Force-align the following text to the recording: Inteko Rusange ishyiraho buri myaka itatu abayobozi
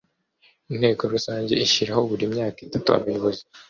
Inteko 0.73 1.03
Rusange 1.13 1.53
ishyiraho 1.65 2.01
buri 2.09 2.25
myaka 2.33 2.57
itatu 2.67 2.87
abayobozi 2.97 3.41